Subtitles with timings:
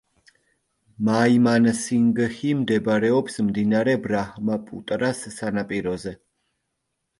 [1.09, 6.19] მაიმანსინგჰი მდებარეობს მდინარე ბრაჰმაპუტრას სანაპიროზე.